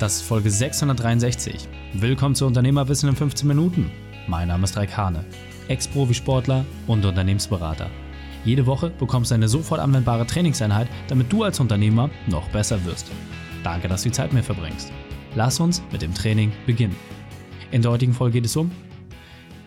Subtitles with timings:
[0.00, 1.68] Das ist Folge 663.
[1.92, 3.92] Willkommen zu Unternehmerwissen in 15 Minuten.
[4.26, 5.24] Mein Name ist Raik Hane,
[5.68, 7.88] Ex-Profisportler und Unternehmensberater.
[8.44, 13.06] Jede Woche bekommst du eine sofort anwendbare Trainingseinheit, damit du als Unternehmer noch besser wirst.
[13.62, 14.90] Danke, dass du die Zeit mit mir verbringst.
[15.36, 16.96] Lass uns mit dem Training beginnen.
[17.70, 18.72] In der heutigen Folge geht es um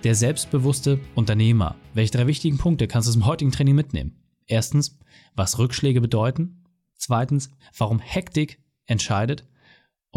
[0.04, 1.76] der selbstbewusste Unternehmer.
[1.94, 4.20] Welche drei wichtigen Punkte kannst du dem heutigen Training mitnehmen?
[4.46, 5.00] Erstens,
[5.36, 6.66] was Rückschläge bedeuten.
[6.98, 9.46] Zweitens, warum Hektik entscheidet.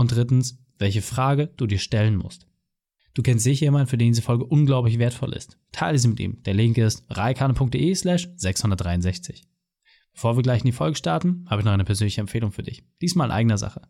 [0.00, 2.46] Und drittens, welche Frage du dir stellen musst.
[3.12, 5.58] Du kennst sicher jemanden, für den diese Folge unglaublich wertvoll ist.
[5.72, 6.42] Teile sie mit ihm.
[6.44, 9.44] Der Link ist reikane.de slash 663.
[10.14, 12.82] Bevor wir gleich in die Folge starten, habe ich noch eine persönliche Empfehlung für dich.
[13.02, 13.82] Diesmal in eigener Sache.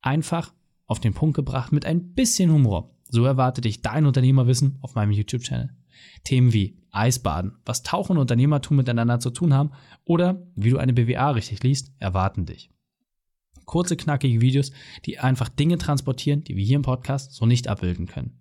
[0.00, 0.52] Einfach
[0.86, 2.92] auf den Punkt gebracht mit ein bisschen Humor.
[3.08, 5.70] So erwartet dich dein Unternehmerwissen auf meinem YouTube-Channel.
[6.24, 9.70] Themen wie Eisbaden, was Tauchen und Unternehmertum miteinander zu tun haben
[10.04, 12.72] oder wie du eine BWA richtig liest, erwarten dich.
[13.70, 14.72] Kurze, knackige Videos,
[15.06, 18.36] die einfach Dinge transportieren, die wir hier im Podcast so nicht abbilden können.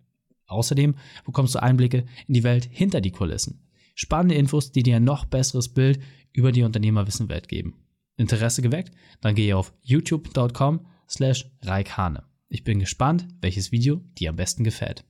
[0.48, 3.70] Außerdem bekommst du Einblicke in die Welt hinter die Kulissen.
[3.94, 6.02] Spannende Infos, die dir ein noch besseres Bild
[6.34, 7.76] über die Unternehmerwissenwelt geben.
[8.18, 8.92] Interesse geweckt?
[9.22, 12.24] Dann gehe auf youtube.com slash reikhane.
[12.48, 15.06] Ich bin gespannt, welches Video dir am besten gefällt.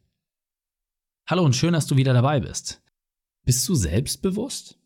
[1.28, 2.84] Hallo und schön, dass du wieder dabei bist.
[3.46, 4.78] Bist du selbstbewusst?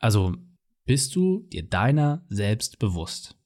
[0.00, 0.36] Also,
[0.84, 3.38] bist du dir deiner selbst bewusst?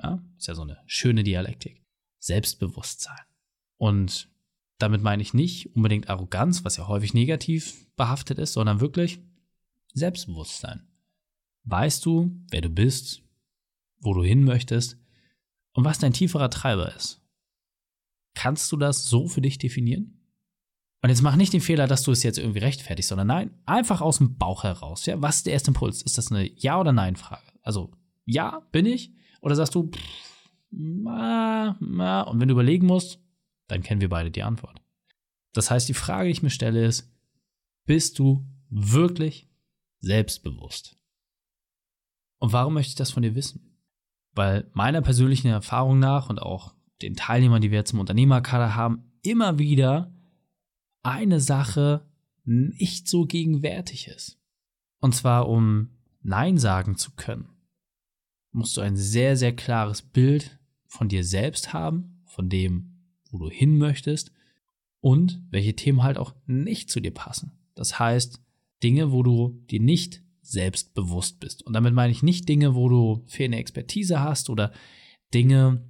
[0.00, 1.82] Ja, ist ja so eine schöne Dialektik.
[2.18, 3.18] Selbstbewusstsein.
[3.76, 4.28] Und
[4.78, 9.20] damit meine ich nicht unbedingt Arroganz, was ja häufig negativ behaftet ist, sondern wirklich
[9.92, 10.86] Selbstbewusstsein.
[11.64, 13.22] Weißt du, wer du bist,
[14.00, 14.98] wo du hin möchtest
[15.72, 17.20] und was dein tieferer Treiber ist?
[18.34, 20.18] Kannst du das so für dich definieren?
[21.02, 24.00] Und jetzt mach nicht den Fehler, dass du es jetzt irgendwie rechtfertigst, sondern nein, einfach
[24.00, 25.04] aus dem Bauch heraus.
[25.06, 26.02] Ja, was ist der erste Impuls?
[26.02, 27.42] Ist das eine Ja- oder Nein-Frage?
[27.62, 27.92] Also,
[28.24, 29.12] ja, bin ich?
[29.42, 33.20] Oder sagst du, pff, na, na, und wenn du überlegen musst,
[33.68, 34.80] dann kennen wir beide die Antwort.
[35.52, 37.12] Das heißt, die Frage, die ich mir stelle, ist,
[37.84, 39.50] bist du wirklich
[39.98, 40.96] selbstbewusst?
[42.38, 43.76] Und warum möchte ich das von dir wissen?
[44.34, 49.12] Weil meiner persönlichen Erfahrung nach und auch den Teilnehmern, die wir jetzt im Unternehmerkader haben,
[49.22, 50.14] immer wieder
[51.02, 52.08] eine Sache
[52.44, 54.40] nicht so gegenwärtig ist.
[55.00, 55.90] Und zwar, um
[56.22, 57.51] Nein sagen zu können,
[58.52, 63.50] musst du ein sehr, sehr klares Bild von dir selbst haben, von dem, wo du
[63.50, 64.32] hin möchtest
[65.00, 67.52] und welche Themen halt auch nicht zu dir passen.
[67.74, 68.40] Das heißt,
[68.82, 71.62] Dinge, wo du dir nicht selbstbewusst bist.
[71.62, 74.72] Und damit meine ich nicht Dinge, wo du fehlende Expertise hast oder
[75.32, 75.88] Dinge,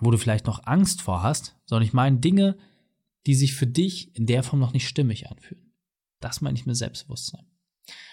[0.00, 2.58] wo du vielleicht noch Angst vor hast, sondern ich meine Dinge,
[3.26, 5.72] die sich für dich in der Form noch nicht stimmig anfühlen.
[6.20, 7.46] Das meine ich mit Selbstbewusstsein.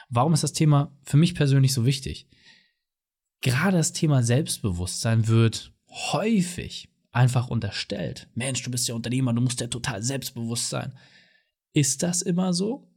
[0.09, 2.27] Warum ist das Thema für mich persönlich so wichtig?
[3.45, 8.27] Gerade das Thema Selbstbewusstsein wird häufig einfach unterstellt.
[8.33, 10.97] Mensch, du bist ja Unternehmer, du musst ja total selbstbewusst sein.
[11.71, 12.91] Ist das immer so?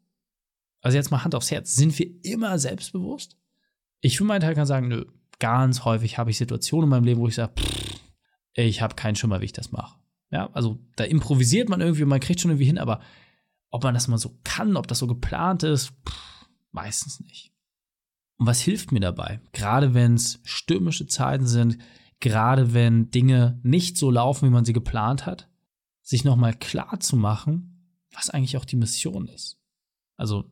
[0.80, 3.36] Also jetzt mal Hand aufs Herz, sind wir immer selbstbewusst?
[4.00, 5.04] Ich für meinen Teil kann sagen, nö,
[5.38, 7.52] ganz häufig habe ich Situationen in meinem Leben, wo ich sage,
[8.54, 9.98] ich habe keinen Schimmer, wie ich das mache.
[10.30, 13.02] Ja, also da improvisiert man irgendwie, man kriegt schon irgendwie hin, aber
[13.68, 17.52] ob man das mal so kann, ob das so geplant ist, pff, meistens nicht.
[18.38, 19.40] Und was hilft mir dabei?
[19.52, 21.78] Gerade wenn es stürmische Zeiten sind,
[22.20, 25.48] gerade wenn Dinge nicht so laufen, wie man sie geplant hat,
[26.02, 29.60] sich nochmal klar zu machen, was eigentlich auch die Mission ist.
[30.16, 30.50] Also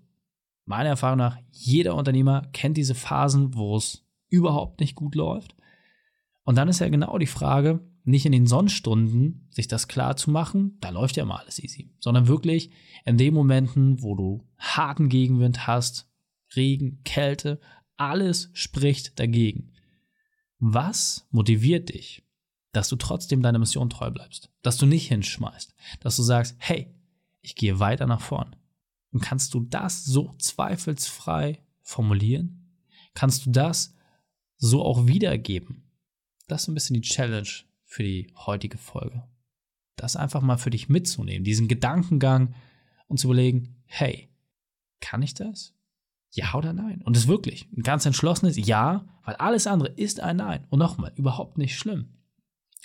[0.65, 5.55] meiner Erfahrung nach, jeder Unternehmer kennt diese Phasen, wo es überhaupt nicht gut läuft.
[6.43, 10.31] Und dann ist ja genau die Frage, nicht in den Sonnenstunden sich das klar zu
[10.31, 12.71] machen, da läuft ja mal alles easy, sondern wirklich
[13.05, 16.09] in den Momenten, wo du harten Gegenwind hast,
[16.55, 17.61] Regen, Kälte,
[17.97, 19.73] alles spricht dagegen.
[20.59, 22.25] Was motiviert dich,
[22.73, 26.95] dass du trotzdem deiner Mission treu bleibst, dass du nicht hinschmeißt, dass du sagst, hey,
[27.41, 28.57] ich gehe weiter nach vorn.
[29.13, 32.77] Und kannst du das so zweifelsfrei formulieren?
[33.15, 33.95] Kannst du das
[34.57, 35.91] so auch wiedergeben?
[36.49, 37.49] Das ist ein bisschen die Challenge
[37.85, 39.27] für die heutige Folge.
[39.95, 42.55] Das einfach mal für dich mitzunehmen, diesen Gedankengang
[43.07, 44.29] und zu überlegen, hey,
[45.01, 45.76] kann ich das?
[46.37, 47.03] Ja oder nein?
[47.03, 50.67] Und es wirklich ein ganz entschlossenes Ja, weil alles andere ist ein Nein.
[50.69, 52.11] Und nochmal, überhaupt nicht schlimm.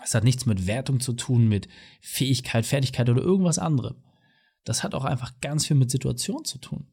[0.04, 1.68] Es hat nichts mit Wertung zu tun, mit
[2.00, 3.98] Fähigkeit, Fertigkeit oder irgendwas anderem.
[4.64, 6.88] Das hat auch einfach ganz viel mit Situation zu tun.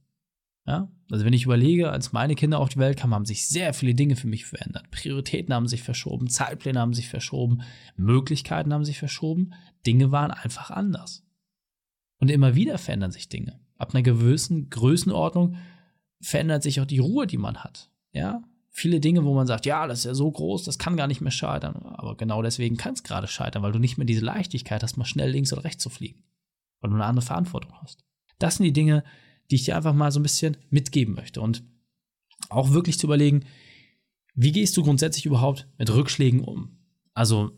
[0.66, 0.90] Ja?
[1.10, 3.94] Also wenn ich überlege, als meine Kinder auf die Welt kamen, haben sich sehr viele
[3.94, 4.90] Dinge für mich verändert.
[4.90, 7.62] Prioritäten haben sich verschoben, Zeitpläne haben sich verschoben,
[7.96, 9.54] Möglichkeiten haben sich verschoben,
[9.86, 11.24] Dinge waren einfach anders.
[12.18, 13.60] Und immer wieder verändern sich Dinge.
[13.78, 15.56] Ab einer gewissen Größenordnung
[16.20, 17.90] verändert sich auch die Ruhe, die man hat.
[18.12, 18.42] Ja?
[18.78, 21.20] viele Dinge, wo man sagt, ja, das ist ja so groß, das kann gar nicht
[21.20, 21.76] mehr scheitern.
[21.94, 25.04] Aber genau deswegen kann es gerade scheitern, weil du nicht mehr diese Leichtigkeit hast, mal
[25.04, 26.22] schnell links oder rechts zu fliegen.
[26.80, 28.04] Weil du eine andere Verantwortung hast.
[28.38, 29.04] Das sind die Dinge,
[29.50, 31.40] die ich dir einfach mal so ein bisschen mitgeben möchte.
[31.40, 31.64] Und
[32.48, 33.44] auch wirklich zu überlegen,
[34.34, 36.78] wie gehst du grundsätzlich überhaupt mit Rückschlägen um?
[37.14, 37.50] Also,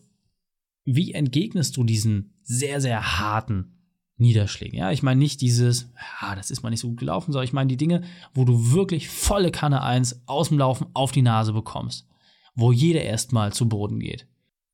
[0.84, 3.79] wie entgegnest du diesen sehr, sehr harten
[4.20, 4.78] Niederschlägen?
[4.78, 5.90] Ja, ich meine nicht dieses,
[6.20, 8.72] ja, das ist mal nicht so gut gelaufen, sondern ich meine die Dinge, wo du
[8.72, 12.06] wirklich volle Kanne 1 aus dem Laufen auf die Nase bekommst,
[12.54, 14.26] wo jeder erstmal zu Boden geht.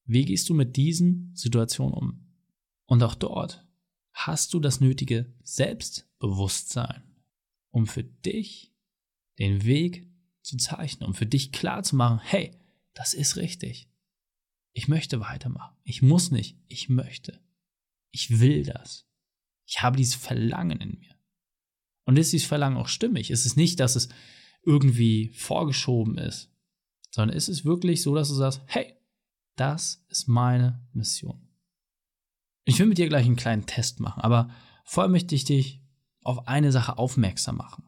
[0.05, 2.27] Wie gehst du mit diesen Situationen um?
[2.87, 3.67] Und auch dort
[4.13, 7.03] hast du das nötige Selbstbewusstsein,
[7.71, 8.73] um für dich
[9.39, 10.09] den Weg
[10.43, 12.53] zu zeichnen, um für dich klar zu machen, hey,
[12.95, 13.89] das ist richtig.
[14.73, 15.77] Ich möchte weitermachen.
[15.85, 16.57] Ich muss nicht.
[16.69, 17.41] Ich möchte.
[18.11, 19.07] Ich will das.
[19.67, 21.15] Ich habe dieses Verlangen in mir.
[22.05, 23.31] Und ist dieses Verlangen auch stimmig?
[23.31, 24.09] Ist es nicht, dass es
[24.63, 26.51] irgendwie vorgeschoben ist,
[27.11, 28.95] sondern ist es wirklich so, dass du sagst, hey,
[29.57, 31.49] das ist meine Mission.
[32.65, 34.51] Ich will mit dir gleich einen kleinen Test machen, aber
[34.85, 35.83] vorher möchte ich dich
[36.23, 37.85] auf eine Sache aufmerksam machen.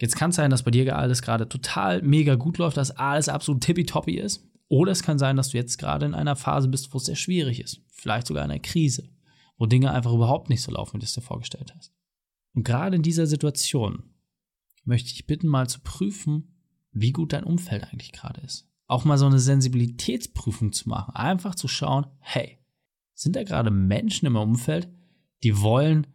[0.00, 3.28] Jetzt kann es sein, dass bei dir alles gerade total mega gut läuft, dass alles
[3.28, 4.44] absolut tippitoppi ist.
[4.68, 7.16] Oder es kann sein, dass du jetzt gerade in einer Phase bist, wo es sehr
[7.16, 7.80] schwierig ist.
[7.90, 9.08] Vielleicht sogar in einer Krise,
[9.58, 11.92] wo Dinge einfach überhaupt nicht so laufen, wie du es dir vorgestellt hast.
[12.54, 14.14] Und gerade in dieser Situation
[14.84, 16.54] möchte ich bitten, mal zu prüfen,
[16.92, 18.68] wie gut dein Umfeld eigentlich gerade ist.
[18.86, 21.14] Auch mal so eine Sensibilitätsprüfung zu machen.
[21.14, 22.58] Einfach zu schauen, hey,
[23.14, 24.88] sind da gerade Menschen im Umfeld,
[25.42, 26.06] die wollen,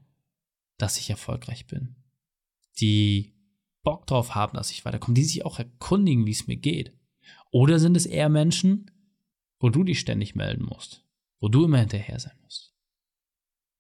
[0.78, 1.95] dass ich erfolgreich bin?
[2.80, 3.36] Die
[3.84, 6.98] Bock drauf haben, dass ich weiterkomme, die sich auch erkundigen, wie es mir geht?
[7.51, 8.90] Oder sind es eher Menschen,
[9.60, 11.06] wo du dich ständig melden musst,
[11.40, 12.73] wo du immer hinterher sein musst?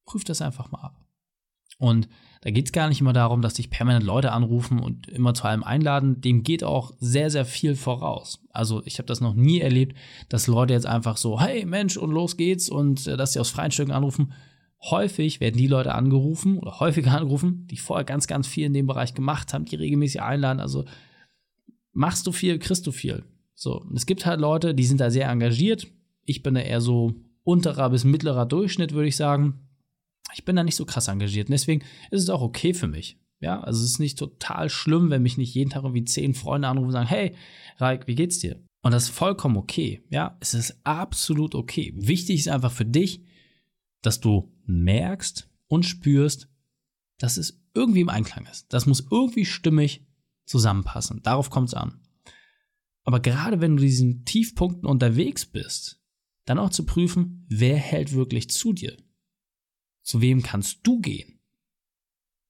[0.05, 0.99] Prüf das einfach mal ab.
[1.79, 2.07] Und
[2.41, 5.45] da geht es gar nicht immer darum, dass dich permanent Leute anrufen und immer zu
[5.45, 6.21] allem einladen.
[6.21, 8.43] Dem geht auch sehr, sehr viel voraus.
[8.51, 9.97] Also ich habe das noch nie erlebt,
[10.29, 13.49] dass Leute jetzt einfach so, hey Mensch, und los geht's und äh, dass sie aus
[13.49, 14.33] freien Stücken anrufen
[14.91, 18.87] häufig werden die Leute angerufen oder häufiger angerufen, die vorher ganz, ganz viel in dem
[18.87, 20.59] Bereich gemacht haben, die regelmäßig einladen.
[20.59, 20.85] Also
[21.91, 23.23] machst du viel, kriegst du viel.
[23.55, 25.87] So, es gibt halt Leute, die sind da sehr engagiert.
[26.25, 27.13] Ich bin da eher so
[27.43, 29.67] unterer bis mittlerer Durchschnitt, würde ich sagen.
[30.33, 31.47] Ich bin da nicht so krass engagiert.
[31.47, 33.17] Und deswegen ist es auch okay für mich.
[33.39, 36.67] Ja, also es ist nicht total schlimm, wenn mich nicht jeden Tag irgendwie zehn Freunde
[36.67, 37.35] anrufen und sagen, hey,
[37.77, 38.63] Raik, wie geht's dir?
[38.81, 40.03] Und das ist vollkommen okay.
[40.09, 41.93] Ja, es ist absolut okay.
[41.95, 43.23] Wichtig ist einfach für dich,
[44.01, 46.49] dass du merkst und spürst,
[47.17, 48.71] dass es irgendwie im Einklang ist.
[48.71, 50.05] Das muss irgendwie stimmig
[50.45, 51.21] zusammenpassen.
[51.23, 51.99] Darauf kommt es an.
[53.03, 56.01] Aber gerade wenn du diesen Tiefpunkten unterwegs bist,
[56.45, 58.95] dann auch zu prüfen, wer hält wirklich zu dir?
[60.03, 61.39] Zu wem kannst du gehen?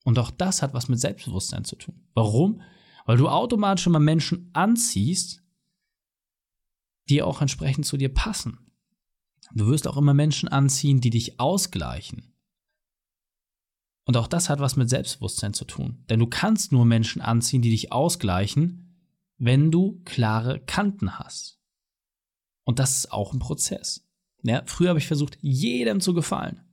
[0.04, 2.06] Und auch das hat was mit Selbstbewusstsein zu tun.
[2.14, 2.60] Warum?
[3.06, 5.42] Weil du automatisch immer Menschen anziehst,
[7.08, 8.58] die auch entsprechend zu dir passen.
[9.54, 12.34] Du wirst auch immer Menschen anziehen, die dich ausgleichen.
[14.06, 16.04] Und auch das hat was mit Selbstbewusstsein zu tun.
[16.08, 18.98] Denn du kannst nur Menschen anziehen, die dich ausgleichen,
[19.38, 21.60] wenn du klare Kanten hast.
[22.64, 24.06] Und das ist auch ein Prozess.
[24.42, 26.63] Ja, früher habe ich versucht, jedem zu gefallen.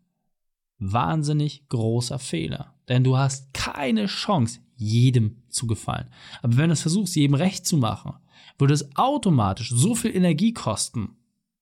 [0.81, 2.73] Wahnsinnig großer Fehler.
[2.89, 6.09] Denn du hast keine Chance, jedem zu gefallen.
[6.41, 8.13] Aber wenn du es versuchst, jedem recht zu machen,
[8.57, 11.17] würde es automatisch so viel Energie kosten,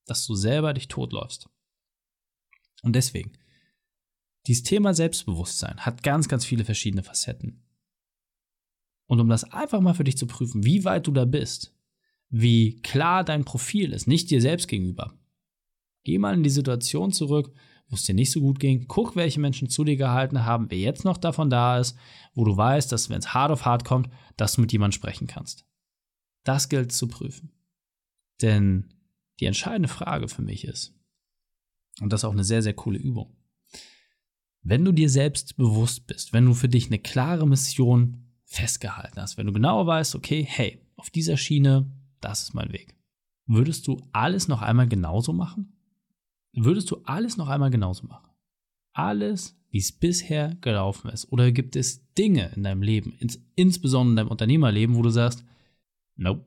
[0.05, 1.49] dass du selber dich totläufst.
[2.81, 3.33] Und deswegen,
[4.47, 7.61] dieses Thema Selbstbewusstsein hat ganz, ganz viele verschiedene Facetten.
[9.05, 11.75] Und um das einfach mal für dich zu prüfen, wie weit du da bist,
[12.29, 15.13] wie klar dein Profil ist, nicht dir selbst gegenüber,
[16.05, 17.51] geh mal in die Situation zurück,
[17.89, 21.05] wo dir nicht so gut ging, guck, welche Menschen zu dir gehalten haben, wer jetzt
[21.05, 21.97] noch davon da ist,
[22.33, 25.27] wo du weißt, dass wenn es hart auf hart kommt, dass du mit jemandem sprechen
[25.27, 25.65] kannst.
[26.43, 27.51] Das gilt zu prüfen.
[28.41, 28.93] Denn
[29.39, 30.95] die entscheidende Frage für mich ist,
[31.99, 33.35] und das ist auch eine sehr, sehr coole Übung,
[34.61, 39.37] wenn du dir selbst bewusst bist, wenn du für dich eine klare Mission festgehalten hast,
[39.37, 42.95] wenn du genau weißt, okay, hey, auf dieser Schiene, das ist mein Weg,
[43.45, 45.78] würdest du alles noch einmal genauso machen?
[46.53, 48.29] Würdest du alles noch einmal genauso machen?
[48.93, 51.31] Alles, wie es bisher gelaufen ist?
[51.31, 55.45] Oder gibt es Dinge in deinem Leben, ins, insbesondere in deinem Unternehmerleben, wo du sagst,
[56.15, 56.45] nope,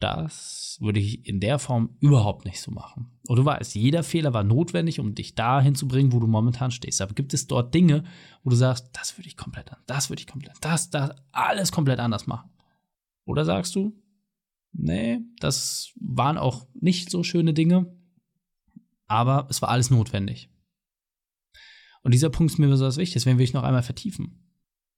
[0.00, 3.10] das würde ich in der Form überhaupt nicht so machen.
[3.28, 6.70] Und du weißt, jeder Fehler war notwendig, um dich dahin zu bringen, wo du momentan
[6.70, 7.02] stehst.
[7.02, 8.04] Aber gibt es dort Dinge,
[8.42, 11.70] wo du sagst, das würde ich komplett anders, das würde ich komplett, das, das, alles
[11.70, 12.50] komplett anders machen?
[13.26, 13.92] Oder sagst du,
[14.72, 17.94] nee, das waren auch nicht so schöne Dinge,
[19.10, 20.48] aber es war alles notwendig.
[22.02, 24.48] Und dieser Punkt ist mir besonders wichtig, deswegen will ich noch einmal vertiefen.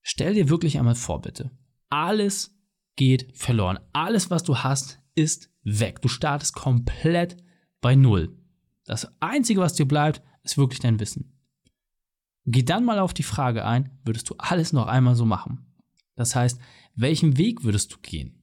[0.03, 1.51] Stell dir wirklich einmal vor, bitte.
[1.89, 2.55] Alles
[2.95, 3.79] geht verloren.
[3.95, 6.03] Alles, was du hast, ist weg.
[6.03, 7.39] Du startest komplett
[7.81, 8.37] bei Null.
[8.85, 11.33] Das Einzige, was dir bleibt, ist wirklich dein Wissen.
[12.45, 15.75] Geh dann mal auf die Frage ein, würdest du alles noch einmal so machen?
[16.17, 16.61] Das heißt,
[16.95, 18.43] welchen Weg würdest du gehen,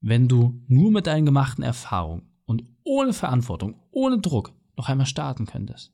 [0.00, 5.44] wenn du nur mit deinen gemachten Erfahrungen und ohne Verantwortung, ohne Druck noch einmal starten
[5.44, 5.92] könntest?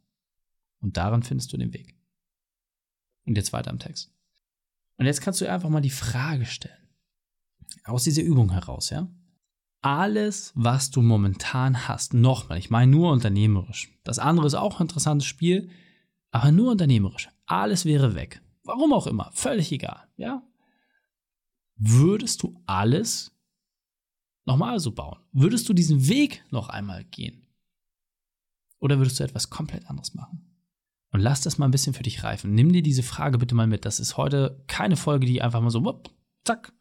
[0.81, 1.97] Und daran findest du den Weg.
[3.25, 4.13] Und jetzt weiter im Text.
[4.99, 6.89] Und jetzt kannst du einfach mal die Frage stellen.
[7.85, 9.09] Aus dieser Übung heraus, ja?
[9.81, 13.91] Alles, was du momentan hast, nochmal, ich meine nur unternehmerisch.
[14.05, 15.71] Das andere ist auch ein interessantes Spiel,
[16.31, 17.29] aber nur unternehmerisch.
[17.47, 18.41] Alles wäre weg.
[18.63, 20.43] Warum auch immer, völlig egal, ja?
[21.77, 23.37] Würdest du alles
[24.45, 25.19] nochmal so bauen?
[25.33, 27.44] Würdest du diesen Weg noch einmal gehen?
[28.85, 30.45] Oder würdest du etwas komplett anderes machen?
[31.11, 32.55] Und lass das mal ein bisschen für dich reifen.
[32.55, 33.87] Nimm dir diese Frage bitte mal mit.
[33.87, 36.11] Das ist heute keine Folge, die einfach mal so, wupp,
[36.45, 36.75] zack,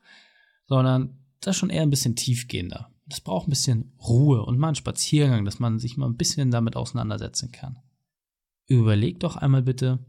[0.65, 2.91] sondern das ist schon eher ein bisschen tiefgehender.
[3.05, 6.51] Das braucht ein bisschen Ruhe und mal einen Spaziergang, dass man sich mal ein bisschen
[6.51, 7.79] damit auseinandersetzen kann.
[8.67, 10.05] Überleg doch einmal bitte,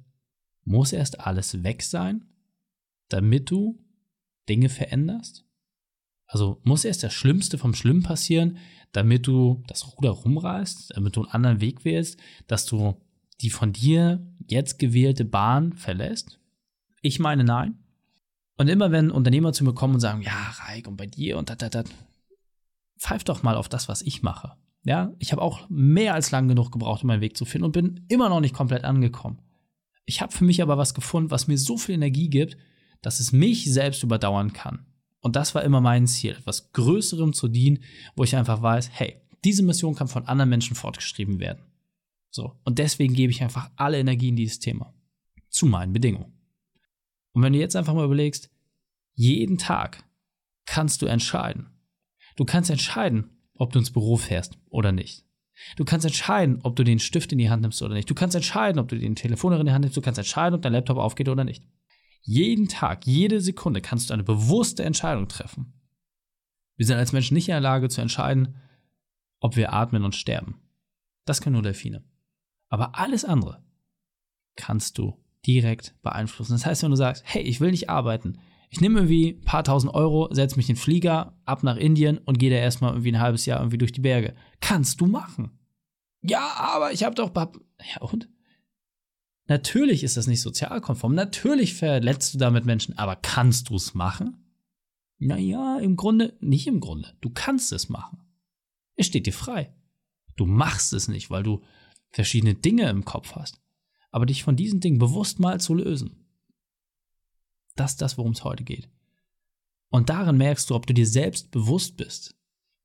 [0.65, 2.25] muss erst alles weg sein,
[3.09, 3.79] damit du
[4.49, 5.45] Dinge veränderst?
[6.35, 8.59] Also muss erst das Schlimmste vom Schlimm passieren,
[8.91, 13.01] damit du das Ruder rumreißt, damit du einen anderen Weg wählst, dass du
[13.41, 16.41] die von dir jetzt gewählte Bahn verlässt?
[17.03, 17.79] Ich meine nein.
[18.57, 21.51] Und immer wenn Unternehmer zu mir kommen und sagen, ja, Reik, und bei dir und
[21.51, 21.85] da, da, da,
[22.99, 24.57] pfeif doch mal auf das, was ich mache.
[24.83, 27.73] Ja, ich habe auch mehr als lang genug gebraucht, um meinen Weg zu finden und
[27.73, 29.39] bin immer noch nicht komplett angekommen.
[30.05, 32.57] Ich habe für mich aber was gefunden, was mir so viel Energie gibt,
[33.03, 34.85] dass es mich selbst überdauern kann.
[35.25, 37.83] Und das war immer mein Ziel, etwas Größerem zu dienen,
[38.15, 41.65] wo ich einfach weiß, hey, diese Mission kann von anderen Menschen fortgeschrieben werden.
[42.29, 42.61] So.
[42.65, 44.93] Und deswegen gebe ich einfach alle Energie in dieses Thema.
[45.49, 46.35] Zu meinen Bedingungen.
[47.33, 48.51] Und wenn du jetzt einfach mal überlegst,
[49.15, 50.05] jeden Tag
[50.67, 51.71] kannst du entscheiden.
[52.37, 55.25] Du kannst entscheiden, ob du ins Büro fährst oder nicht.
[55.77, 58.11] Du kannst entscheiden, ob du den Stift in die Hand nimmst oder nicht.
[58.11, 59.97] Du kannst entscheiden, ob du den Telefonhörer in die Hand nimmst.
[59.97, 61.65] Du kannst entscheiden, ob dein Laptop aufgeht oder nicht.
[62.27, 65.75] Jeden Tag, jede Sekunde kannst du eine bewusste Entscheidung treffen.
[66.77, 68.57] Wir sind als Menschen nicht in der Lage zu entscheiden,
[69.41, 70.61] ob wir atmen und sterben.
[71.27, 72.03] Das können nur Delfine.
[72.71, 73.63] Aber alles andere
[74.57, 76.53] kannst du direkt beeinflussen.
[76.53, 78.39] Das heißt, wenn du sagst, hey, ich will nicht arbeiten,
[78.71, 82.19] ich nehme irgendwie ein paar tausend Euro, setze mich in den Flieger ab nach Indien
[82.19, 84.35] und gehe da erstmal irgendwie ein halbes Jahr irgendwie durch die Berge.
[84.61, 85.59] Kannst du machen.
[86.23, 87.31] Ja, aber ich habe doch.
[87.35, 88.29] Ja, und?
[89.47, 91.15] Natürlich ist das nicht sozialkonform.
[91.15, 94.45] Natürlich verletzt du damit Menschen, aber kannst du es machen?
[95.19, 97.17] Naja, im Grunde, nicht im Grunde.
[97.21, 98.19] Du kannst es machen.
[98.97, 99.75] Es steht dir frei.
[100.37, 101.63] Du machst es nicht, weil du
[102.11, 103.61] verschiedene Dinge im Kopf hast,
[104.11, 106.27] aber dich von diesen Dingen bewusst mal zu lösen.
[107.77, 108.89] Das ist das, worum es heute geht.
[109.91, 112.37] Und darin merkst du, ob du dir selbst bewusst bist.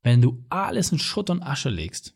[0.01, 2.15] Wenn du alles in Schutt und Asche legst,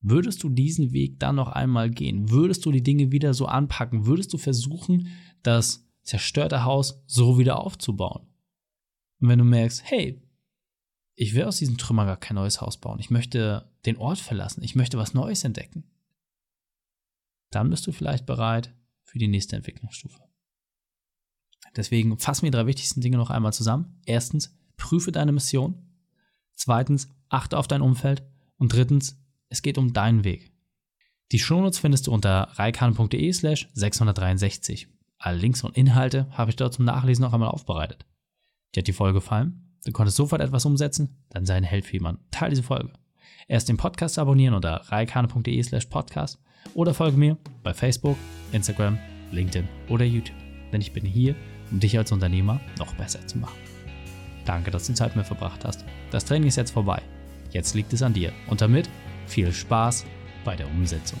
[0.00, 2.30] würdest du diesen Weg dann noch einmal gehen?
[2.30, 4.06] Würdest du die Dinge wieder so anpacken?
[4.06, 5.08] Würdest du versuchen,
[5.42, 8.26] das zerstörte Haus so wieder aufzubauen?
[9.20, 10.22] Und wenn du merkst, hey,
[11.14, 14.62] ich will aus diesen Trümmern gar kein neues Haus bauen, ich möchte den Ort verlassen,
[14.62, 15.90] ich möchte was Neues entdecken,
[17.50, 20.20] dann bist du vielleicht bereit für die nächste Entwicklungsstufe.
[21.76, 24.00] Deswegen fassen wir die drei wichtigsten Dinge noch einmal zusammen.
[24.04, 25.74] Erstens, prüfe deine Mission.
[26.54, 28.22] Zweitens, achte auf dein Umfeld.
[28.56, 30.52] Und drittens, es geht um deinen Weg.
[31.32, 34.88] Die Shownotes findest du unter reikan.de slash 663.
[35.18, 38.06] Alle Links und Inhalte habe ich dort zum Nachlesen noch einmal aufbereitet.
[38.74, 39.74] Dir hat die Folge gefallen?
[39.84, 41.24] Du konntest sofort etwas umsetzen?
[41.30, 42.24] Dann sei ein Held für jemanden.
[42.30, 42.92] Teil diese Folge.
[43.46, 46.38] Erst den Podcast abonnieren unter reikane.de slash podcast
[46.74, 48.16] oder folge mir bei Facebook,
[48.52, 48.98] Instagram,
[49.32, 50.36] LinkedIn oder YouTube.
[50.72, 51.34] Denn ich bin hier,
[51.70, 53.58] um dich als Unternehmer noch besser zu machen.
[54.44, 55.84] Danke, dass du Zeit mit verbracht hast.
[56.10, 57.02] Das Training ist jetzt vorbei.
[57.50, 58.32] Jetzt liegt es an dir.
[58.48, 58.88] Und damit
[59.28, 60.04] viel Spaß
[60.44, 61.20] bei der Umsetzung.